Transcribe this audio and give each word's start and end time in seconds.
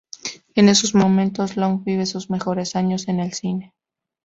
En 0.55 0.67
esos 0.67 0.95
momentos 0.95 1.57
Long 1.57 1.83
vive 1.83 2.07
sus 2.07 2.31
mejores 2.31 2.75
años 2.75 3.07
en 3.07 3.19
el 3.19 3.33
cine. 3.33 3.75